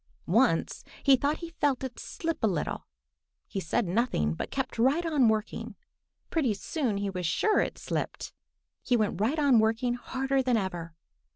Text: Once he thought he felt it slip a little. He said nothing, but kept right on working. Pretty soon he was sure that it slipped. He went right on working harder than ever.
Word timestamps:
Once 0.25 0.83
he 1.03 1.15
thought 1.15 1.37
he 1.37 1.51
felt 1.61 1.83
it 1.83 1.99
slip 1.99 2.43
a 2.43 2.47
little. 2.47 2.87
He 3.47 3.59
said 3.59 3.87
nothing, 3.87 4.33
but 4.33 4.49
kept 4.49 4.79
right 4.79 5.05
on 5.05 5.27
working. 5.29 5.75
Pretty 6.31 6.55
soon 6.55 6.97
he 6.97 7.11
was 7.11 7.27
sure 7.27 7.57
that 7.59 7.67
it 7.73 7.77
slipped. 7.77 8.33
He 8.81 8.97
went 8.97 9.21
right 9.21 9.37
on 9.37 9.59
working 9.59 9.93
harder 9.93 10.41
than 10.41 10.57
ever. 10.57 10.95